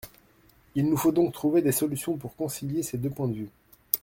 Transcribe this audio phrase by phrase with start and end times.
[0.73, 3.49] Il nous faut donc trouver des solutions pour concilier ces deux points de vue.